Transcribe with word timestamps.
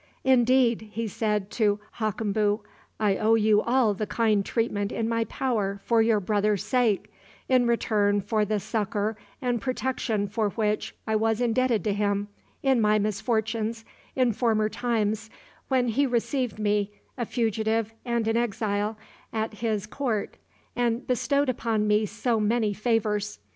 "Indeed," 0.23 0.91
said 1.11 1.41
he 1.43 1.49
to 1.57 1.79
Hakembu, 1.99 2.61
"I 2.99 3.17
owe 3.17 3.35
you 3.35 3.61
all 3.61 3.93
the 3.93 4.07
kind 4.07 4.43
treatment 4.43 4.91
in 4.91 5.07
my 5.07 5.25
power 5.25 5.79
for 5.85 6.01
your 6.01 6.19
brother's 6.19 6.63
sake, 6.65 7.13
in 7.47 7.67
return 7.67 8.19
for 8.19 8.43
the 8.43 8.59
succor 8.59 9.15
and 9.43 9.61
protection 9.61 10.27
for 10.27 10.49
which 10.49 10.95
I 11.05 11.15
was 11.15 11.39
indebted 11.39 11.83
to 11.83 11.93
him, 11.93 12.29
in 12.63 12.81
my 12.81 12.97
misfortunes, 12.97 13.85
in 14.15 14.33
former 14.33 14.69
times, 14.69 15.29
when 15.67 15.89
he 15.89 16.07
received 16.07 16.57
me, 16.57 16.89
a 17.15 17.23
fugitive 17.23 17.93
and 18.03 18.27
an 18.27 18.35
exile, 18.37 18.97
at 19.31 19.53
his 19.59 19.85
court, 19.85 20.35
and 20.75 21.05
bestowed 21.05 21.47
upon 21.47 21.85
me 21.85 22.07
so 22.07 22.39
many 22.39 22.73
favors. 22.73 23.37